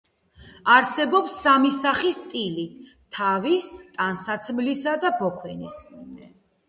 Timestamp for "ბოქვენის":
5.21-5.79